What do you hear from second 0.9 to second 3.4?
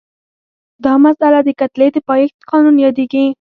مسئله د کتلې د پایښت قانون یادیږي.